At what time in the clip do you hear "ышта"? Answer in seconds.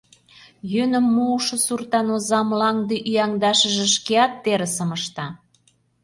4.97-5.27